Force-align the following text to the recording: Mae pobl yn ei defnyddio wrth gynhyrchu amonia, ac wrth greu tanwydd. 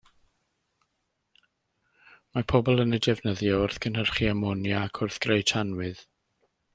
Mae 2.37 2.47
pobl 2.53 2.85
yn 2.85 2.99
ei 2.99 3.05
defnyddio 3.09 3.59
wrth 3.67 3.79
gynhyrchu 3.87 4.31
amonia, 4.33 4.81
ac 4.87 5.03
wrth 5.05 5.21
greu 5.27 5.45
tanwydd. 5.53 6.03